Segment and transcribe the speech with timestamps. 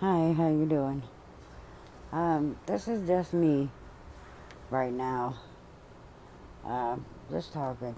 [0.00, 1.02] Hi, how you doing?
[2.12, 3.68] Um, this is just me
[4.70, 5.34] right now.
[6.64, 6.98] Uh,
[7.32, 7.96] just talking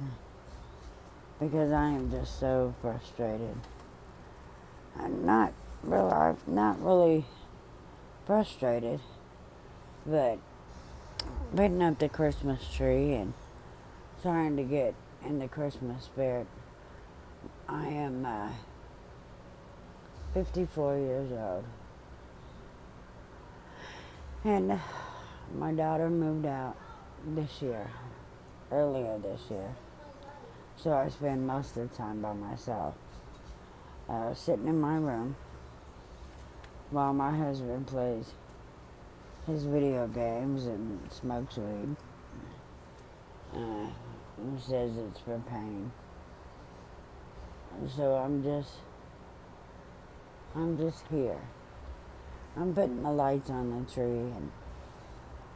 [1.38, 3.54] because I am just so frustrated.
[4.98, 5.52] I'm not
[5.82, 7.26] really, I'm not really
[8.24, 9.00] frustrated,
[10.06, 10.38] but
[11.54, 13.34] putting up the Christmas tree and
[14.22, 16.46] trying to get in the Christmas spirit.
[17.68, 18.52] I am uh,
[20.32, 21.66] 54 years old.
[24.44, 24.80] And
[25.54, 26.74] my daughter moved out
[27.26, 27.90] this year,
[28.72, 29.74] earlier this year.
[30.76, 32.94] So I spend most of the time by myself,
[34.08, 35.36] uh, sitting in my room
[36.90, 38.32] while my husband plays
[39.46, 41.96] his video games and smokes weed.
[43.54, 43.88] Uh,
[44.38, 45.92] and says it's for pain.
[47.94, 48.70] So I'm just,
[50.54, 51.40] I'm just here.
[52.56, 54.50] I'm putting the lights on the tree and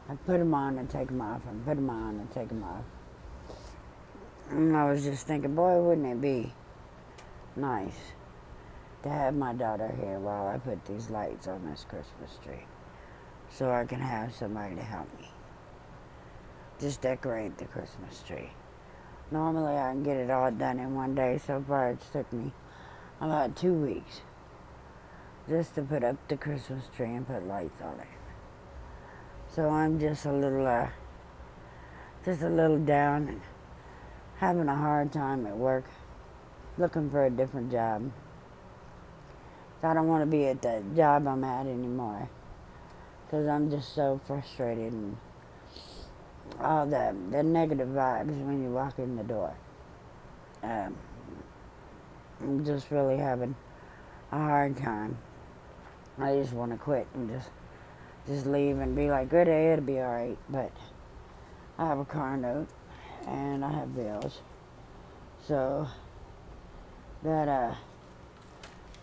[0.09, 2.63] I put them on and take them off and put them on and take them
[2.63, 2.85] off.
[4.49, 6.53] And I was just thinking, boy, wouldn't it be
[7.55, 8.13] nice
[9.03, 12.65] to have my daughter here while I put these lights on this Christmas tree
[13.49, 15.29] so I can have somebody to help me.
[16.79, 18.51] Just decorate the Christmas tree.
[19.31, 21.39] Normally I can get it all done in one day.
[21.45, 22.53] So far it's took me
[23.19, 24.21] about two weeks
[25.47, 28.07] just to put up the Christmas tree and put lights on it.
[29.53, 30.89] So I'm just a little, uh,
[32.23, 33.41] just a little down and
[34.37, 35.85] having a hard time at work,
[36.77, 38.11] looking for a different job.
[39.83, 42.27] I don't want to be at the job I'm at anymore
[43.25, 45.17] because I'm just so frustrated and
[46.59, 49.55] all the, the negative vibes when you walk in the door.
[50.63, 50.95] Um,
[52.41, 53.55] I'm just really having
[54.31, 55.17] a hard time.
[56.17, 57.49] I just want to quit and just
[58.27, 60.37] just leave and be like, good day, it'll be all right.
[60.49, 60.71] But
[61.77, 62.67] I have a car note
[63.27, 64.39] and I have bills,
[65.45, 65.87] so
[67.23, 67.75] that uh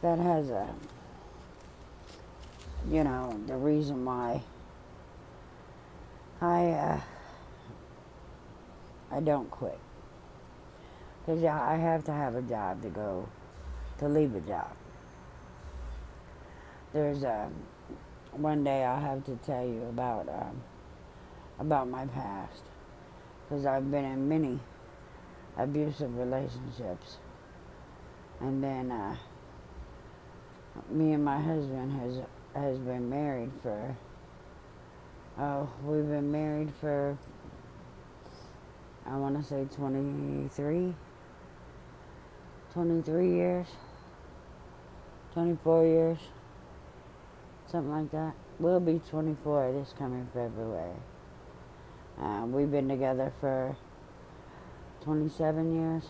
[0.00, 0.68] that has a
[2.90, 4.42] you know the reason why
[6.40, 7.00] I uh,
[9.10, 9.78] I don't quit.
[11.20, 13.28] Because yeah I have to have a job to go
[13.98, 14.74] to leave a job
[16.92, 17.54] there's um,
[18.32, 20.62] one day I'll have to tell you about um,
[21.58, 22.62] about my past.
[23.48, 24.60] Because I've been in many
[25.56, 27.18] abusive relationships,
[28.40, 29.16] and then uh,
[30.90, 32.20] me and my husband has
[32.54, 33.96] has been married for
[35.38, 37.16] oh we've been married for
[39.06, 40.94] I want to say 23
[42.72, 43.66] 23 years
[45.32, 46.18] 24 years
[47.72, 48.34] something like that.
[48.58, 50.94] We'll be 24 this coming February.
[52.20, 53.74] Uh, we've been together for
[55.02, 56.04] 27 years.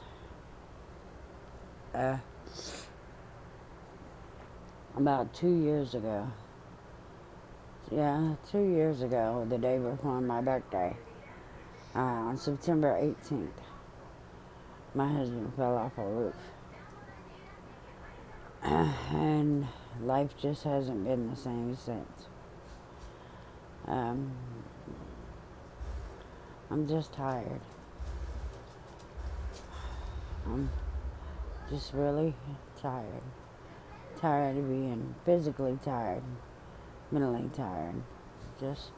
[1.95, 2.19] Uh,
[4.97, 6.29] about two years ago.
[7.93, 10.97] Yeah, two years ago, the day before my birthday,
[11.95, 13.49] uh, on September 18th,
[14.95, 16.35] my husband fell off a roof.
[18.65, 19.67] Uh, and
[20.01, 22.27] life just hasn't been the same since.
[23.87, 24.33] Um,
[26.71, 27.61] I'm just tired.
[30.47, 30.71] I'm
[31.71, 32.35] just really
[32.81, 33.23] tired.
[34.21, 36.23] Tired of being physically tired,
[37.11, 38.03] mentally tired.
[38.61, 38.91] Just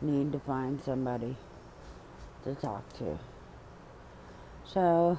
[0.00, 1.36] need to find somebody
[2.44, 3.18] to talk to.
[4.64, 5.18] So,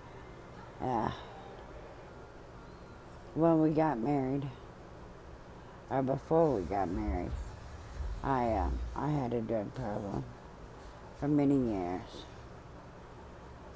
[0.80, 1.12] yeah
[3.34, 4.46] when we got married,
[5.90, 7.30] or before we got married,
[8.22, 10.24] I uh, I had a drug problem
[11.18, 12.24] for many years,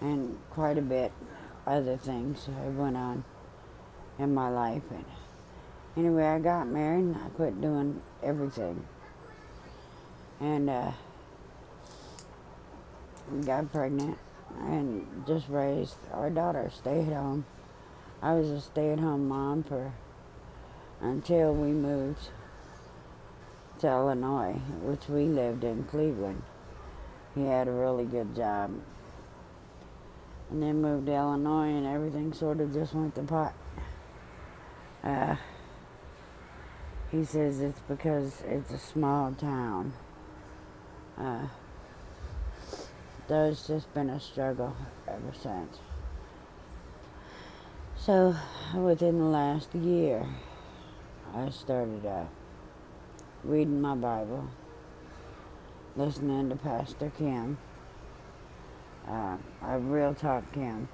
[0.01, 1.13] and quite a bit
[1.67, 3.25] other things that went on
[4.19, 4.83] in my life.
[4.91, 5.05] And
[5.97, 8.85] anyway, I got married and I quit doing everything,
[10.39, 10.93] and uh,
[13.45, 14.19] got pregnant
[14.61, 17.45] and just raised our daughter, stayed home
[18.23, 19.93] I was a stay-at-home mom for
[21.01, 22.31] until we moved
[23.81, 26.43] to Illinois, which we lived in Cleveland.
[27.35, 28.73] He had a really good job.
[30.51, 33.55] And then moved to Illinois and everything sort of just went to pot.
[35.05, 35.37] Uh,
[37.11, 39.93] he says it's because it's a small town.
[41.19, 41.47] Uh,
[43.29, 44.75] there's just been a struggle
[45.07, 45.79] ever since.
[48.07, 48.37] So,
[48.73, 50.25] within the last year,
[51.35, 52.27] I started uh,
[53.43, 54.49] reading my Bible,
[55.97, 57.59] listening to Pastor Kim,
[59.09, 60.89] uh, a Real Talk Kim.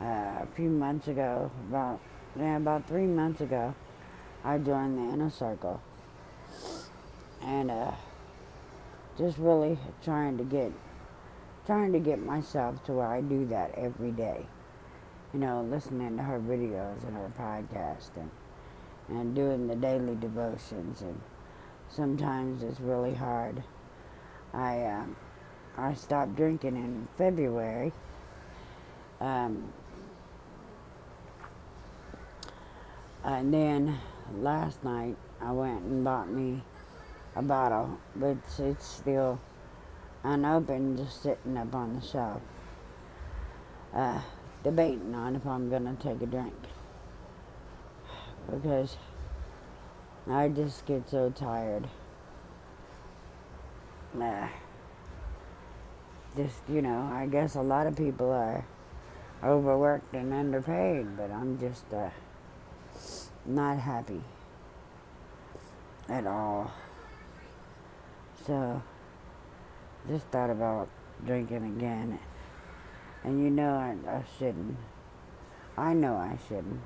[0.00, 1.98] Uh, a few months ago, about
[2.38, 3.74] yeah, about three months ago,
[4.44, 5.82] I joined the inner circle,
[7.42, 7.90] and uh,
[9.18, 10.70] just really trying to get
[11.66, 14.46] trying to get myself to where I do that every day.
[15.32, 18.30] You know, listening to her videos and her podcast and
[19.08, 21.20] and doing the daily devotions and
[21.88, 23.62] sometimes it's really hard.
[24.52, 25.16] I um,
[25.76, 27.92] I stopped drinking in February.
[29.20, 29.72] Um,
[33.24, 33.98] and then
[34.38, 36.62] last night I went and bought me
[37.36, 39.40] a bottle, but it's still
[40.24, 42.42] unopened, just sitting up on the shelf,
[43.94, 44.20] uh,
[44.62, 46.54] debating on if I'm gonna take a drink
[48.50, 48.96] because
[50.28, 51.88] I just get so tired.
[54.14, 54.48] Nah.
[56.36, 58.64] Just, you know, I guess a lot of people are
[59.42, 62.10] overworked and underpaid, but I'm just uh,
[63.46, 64.20] not happy
[66.08, 66.70] at all.
[68.46, 68.82] So,
[70.08, 70.88] just thought about
[71.24, 72.18] drinking again.
[73.24, 74.76] And you know I, I shouldn't.
[75.76, 76.80] I know I shouldn't.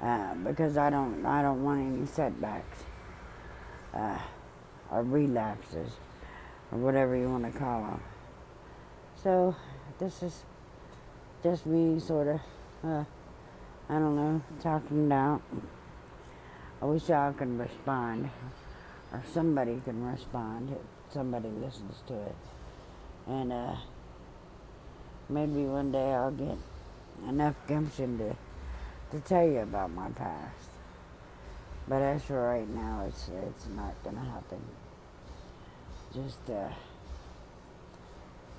[0.00, 2.84] Uh, because I don't I don't want any setbacks
[3.94, 4.18] uh,
[4.90, 5.92] or relapses
[6.70, 8.02] or whatever you want to call them.
[9.22, 9.56] So
[9.98, 10.44] this is
[11.42, 12.40] just me sort of
[12.84, 13.04] uh,
[13.88, 15.40] I don't know talking about.
[16.82, 18.28] I wish y'all could respond
[19.12, 22.36] or somebody can respond if somebody listens to it
[23.26, 23.74] and uh,
[25.28, 26.58] maybe one day I'll get
[27.28, 28.36] enough gumption to
[29.10, 30.70] to tell you about my past.
[31.88, 34.60] But as for right now, it's it's not gonna happen.
[36.12, 36.68] Just uh,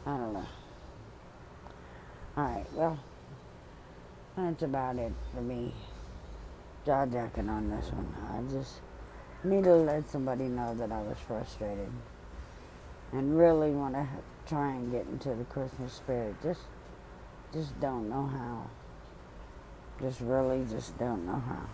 [0.05, 0.45] I don't know.
[2.37, 2.99] All right, well,
[4.37, 5.73] that's about it for me.
[6.85, 8.13] Jaw jacking on this one.
[8.31, 8.79] I just
[9.43, 11.91] need to let somebody know that I was frustrated
[13.11, 14.07] and really want to
[14.47, 16.35] try and get into the Christmas spirit.
[16.41, 16.61] Just,
[17.53, 18.67] just don't know how.
[20.01, 21.67] Just really just don't know how.